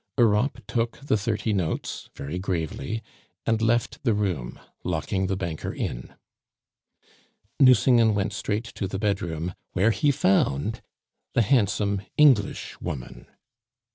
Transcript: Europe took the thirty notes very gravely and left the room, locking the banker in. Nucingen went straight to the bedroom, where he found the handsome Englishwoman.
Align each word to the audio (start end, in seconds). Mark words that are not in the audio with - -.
Europe 0.17 0.63
took 0.65 0.97
the 1.01 1.15
thirty 1.15 1.53
notes 1.53 2.09
very 2.15 2.39
gravely 2.39 3.03
and 3.45 3.61
left 3.61 3.99
the 4.03 4.15
room, 4.15 4.59
locking 4.83 5.27
the 5.27 5.37
banker 5.37 5.71
in. 5.71 6.15
Nucingen 7.59 8.15
went 8.15 8.33
straight 8.33 8.63
to 8.65 8.87
the 8.87 8.97
bedroom, 8.97 9.53
where 9.73 9.91
he 9.91 10.09
found 10.09 10.81
the 11.35 11.43
handsome 11.43 12.01
Englishwoman. 12.17 13.27